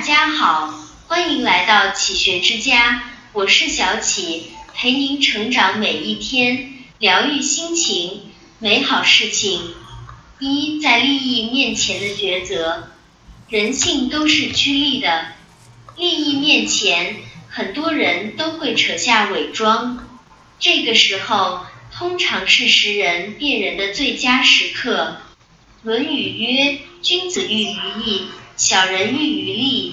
[0.00, 0.74] 大家好，
[1.08, 3.02] 欢迎来到启学之家，
[3.34, 4.44] 我是小启，
[4.74, 8.22] 陪您成长每一天，疗愈心情，
[8.60, 9.74] 美好事情。
[10.38, 12.88] 一，在利益面前的抉择，
[13.50, 15.32] 人性都是趋利的，
[15.98, 17.16] 利益面前，
[17.50, 20.08] 很多人都会扯下伪装，
[20.58, 25.18] 这个时候，通常是识人辨人的最佳时刻。
[25.86, 27.76] 《论语》曰：“君子喻于
[28.06, 28.22] 义，
[28.56, 29.89] 小人喻于利。”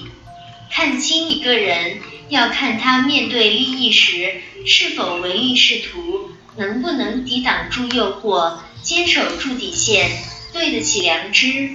[0.70, 10.10] 看清一个人，要看他面对利益时是否唯利是图，能不能抵挡住诱惑，坚守住底线，
[10.52, 11.70] 对得起良知。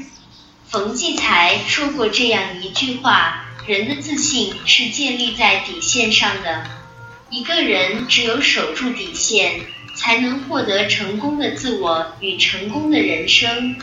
[0.67, 6.65] 冯骥才说过这样一句话：“人的自信是建立在底线上的。
[7.29, 9.61] 一个人只有守住底线，
[9.95, 13.75] 才能获得成功的自我与成功的人生。”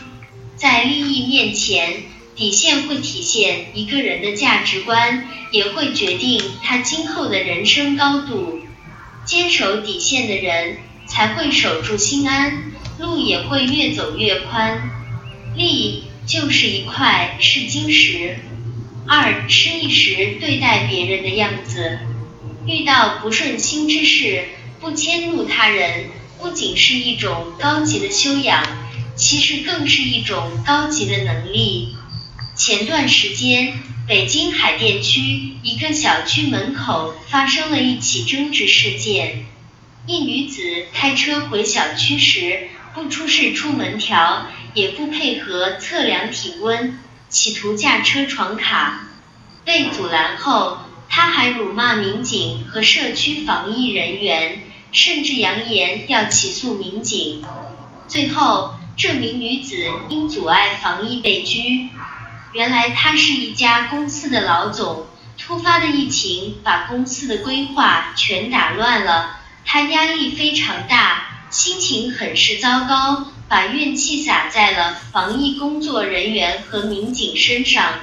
[0.55, 2.03] 在利益面前，
[2.41, 8.61] 底线会体现一个人的价值观，也会决定他今后的人生高度。
[9.25, 14.89] 坚守底线的人，才会守住心安，路也会越走越宽。
[15.55, 18.39] 利就是一块试金石。
[19.07, 21.99] 二，吃一时对待别人的样子，
[22.65, 24.45] 遇到不顺心之事，
[24.79, 26.05] 不迁怒他人，
[26.39, 28.65] 不仅是一种高级的修养。
[29.15, 31.95] 其实更是一种高级的能力。
[32.63, 33.73] 前段时间，
[34.07, 39.47] 北京海淀区一个小区门口发生了一起争执事件。
[40.05, 40.61] 一女子
[40.93, 44.45] 开车回小区时，不出示出门条，
[44.75, 49.07] 也不配合测量体温，企图驾车闯卡。
[49.65, 57.43] 被阻拦后，她还辱骂民警和社区防疫人员，甚至扬言要起诉民警。
[58.07, 58.75] 最后。
[58.97, 61.87] 这名女子因阻碍防疫被拘。
[62.53, 65.07] 原来他是一家公司的老总，
[65.37, 77.93] 突发的疫情把公司的规划全打乱了，他压力非常大，心情很是糟糕，把怨气撒在了防疫工作人员和民警身上。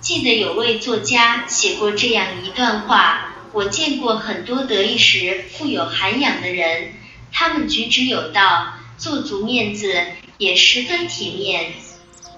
[0.00, 6.92] 记得有位作家写过这样一段话：我见过很多得意时富有涵养的人，
[7.32, 8.74] 他们举止有道。
[8.98, 9.92] 做足面子
[10.38, 11.72] 也十分体面，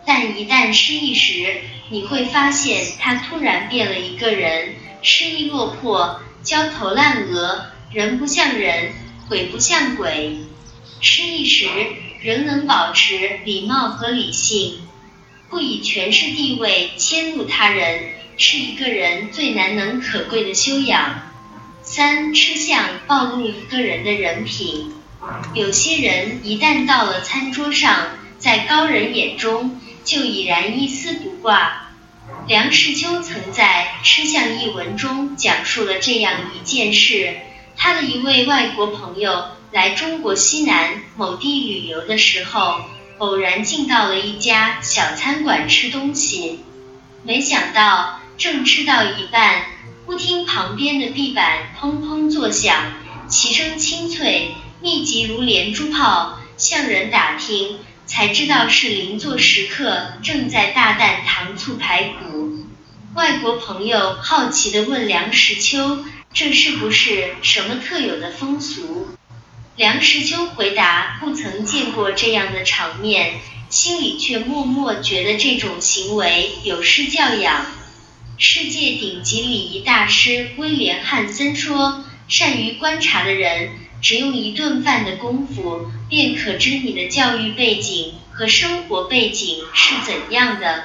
[0.07, 1.57] 但一旦失意时，
[1.89, 8.93] 你会发现他突然变了一个人，失意落魄，焦头烂额，人不像人，
[9.29, 10.39] 鬼不像鬼。
[11.01, 11.67] 失意时，
[12.23, 14.81] 仍能保持礼貌和理性，
[15.51, 18.05] 不以权势地位迁怒他人，
[18.37, 21.23] 是一个人最难能可贵的修养。
[21.83, 24.93] 三吃相暴露一个人的人品。
[25.55, 31.89] 有些人一旦到了餐桌上，在高人眼中就已然一丝不挂。
[32.47, 37.37] 梁实秋曾在《吃相》一文中讲述了这样一件事：
[37.77, 42.77] 他的一位外国朋友来中国西南某地旅游的时候，
[43.19, 46.61] 偶然进到了一家小餐馆吃东西，
[47.23, 49.65] 没想到正吃到一半，
[50.07, 52.93] 忽听旁边的地板砰砰作响，
[53.29, 54.55] 其声清脆。
[54.81, 62.67] 密集如连珠炮，向人打听才知道是邻座食客正在大啖糖醋排骨。
[63.15, 66.05] 外国朋友好奇地问梁实秋
[66.35, 69.09] ：“这是不是什么特有的风俗？”
[69.77, 77.67] 梁实秋回答：“不曾见过这样的场面，心里却默默觉得这种行为有失教养。”
[78.37, 83.71] 世界顶级礼仪大师威廉汉森说：“善于观察的人。”
[84.05, 90.85] 只用一顿饭的功夫，便可知你的教育背景和生活背景是怎样的。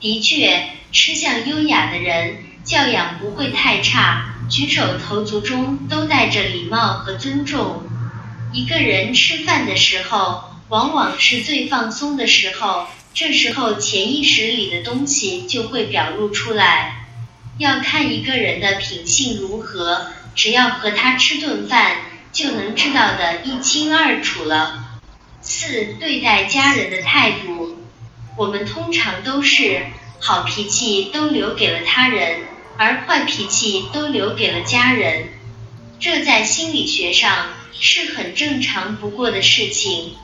[0.00, 7.84] 的确，吃相优雅的人，教养不会太差，举手投足中都带着礼貌和尊重。
[8.52, 17.06] 一个人吃饭的时候，往往是最放松的时候，这时候潜意识里的东西就会表露出来。
[17.58, 22.09] 要看一个人的品性如何，只要和他吃顿饭。
[22.32, 25.00] 就能知道的一清二楚了。
[25.40, 27.78] 四、对待家人的态度，
[28.36, 29.86] 我们通常都是
[30.20, 32.40] 好脾气都留给了他人，
[32.76, 35.28] 而坏脾气都留给了家人。
[35.98, 40.14] 这在心理学上是很正常不过的事情。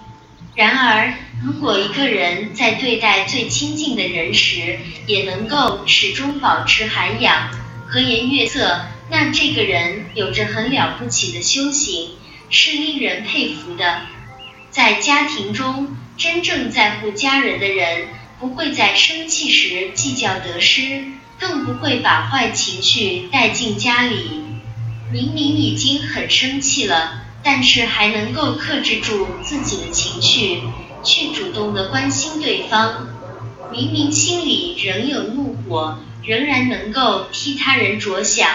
[0.54, 1.14] 然而，
[1.44, 7.50] 如果一个人在对待最亲近的人时，也能够始终保持涵养、
[7.86, 8.86] 和颜悦色。
[9.08, 12.10] 那这个人有着很了不起的修行，
[12.50, 14.02] 是令人佩服的。
[14.70, 18.08] 在家庭中，真正在乎家人的人，
[18.40, 21.04] 不会在生气时计较得失，
[21.38, 24.42] 更不会把坏情绪带进家里。
[25.12, 30.62] 明明已经很生气了，但是还能够克制住自己的情绪，
[31.04, 33.08] 去主动的关心对方。
[33.70, 38.48] 明明心里仍有怒火，仍然能够替他人着想，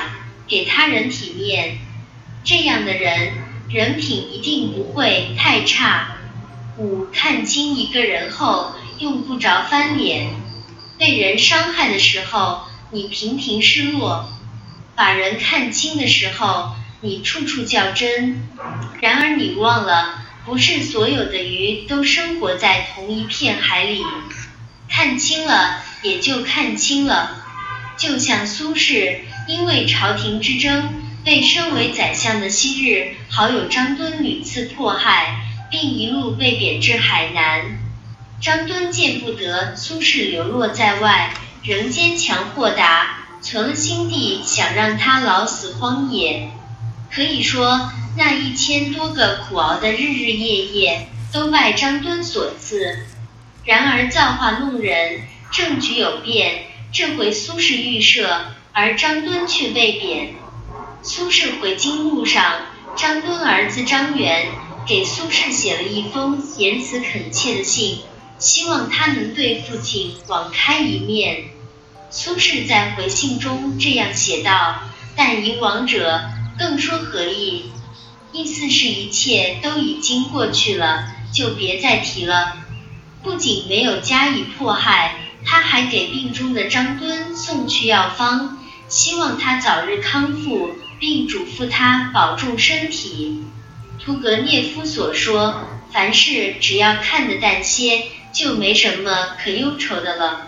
[0.52, 1.78] 给他人体面。
[2.44, 3.32] 这样的人，
[3.70, 6.18] 人品一定不会太差。
[6.78, 10.28] 五，看清一个人后，用不着翻脸。
[10.98, 14.30] 被人伤害的时候，你频频失落。
[14.94, 18.44] 把人看清的时候，你处处较真。
[19.00, 24.04] 然而你忘了，不是所有的鱼都生活在同一片海里。
[24.90, 27.38] 看清了，也就看清了。
[27.98, 30.90] 就像苏轼，因为朝廷之争，
[31.24, 37.80] 被身为宰相的昔日好友张敦屡次迫害，并一路被贬至海南。
[38.42, 41.34] 张敦见不得苏轼流落在外，
[41.64, 43.18] 仍坚强豁达。
[43.44, 46.52] 存了心地，想让他老死荒野。
[47.12, 53.00] 可以说，那一千多个苦熬的日日夜夜，都拜张敦所赐。
[53.66, 55.22] 然而造化弄人，
[55.52, 60.36] 政局有变，这回苏轼预设，而张敦却被贬。
[61.02, 62.44] 苏轼回京路上，
[62.96, 64.48] 张敦儿子张元
[64.88, 68.00] 给苏轼写了一封言辞恳切的信，
[68.38, 71.46] 希望他能对父亲网开一面。
[72.10, 74.82] 苏轼在回信中这样写道
[75.16, 76.22] ：“但迎王者，
[76.60, 77.72] 更说何意？
[78.32, 82.58] 意思是一切都已经过去了，就别再提了。”
[83.24, 85.16] 不仅没有加以迫害，
[85.46, 88.58] 他还给病中的张敦送去药方，
[88.92, 93.46] 希望他早日康复，并嘱咐他保重身体。
[94.04, 98.04] 屠格涅夫所说：“凡事只要看得淡些，
[98.34, 100.48] 就没什么可忧愁的了。”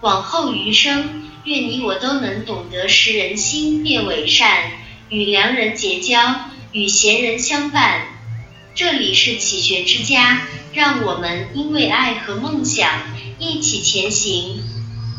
[0.00, 4.70] 往后余生，愿你我都能懂得识人心，辨伪善，
[5.10, 8.06] 与良人结交，与贤人相伴。
[8.74, 10.40] 这里是启学之家，
[10.72, 12.88] 让我们因为爱和梦想
[13.38, 14.62] 一起前行。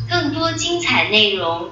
[0.10, 1.72] 更多精彩内容，